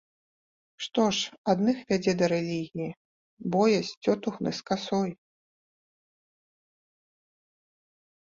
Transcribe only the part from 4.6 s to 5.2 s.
з касой.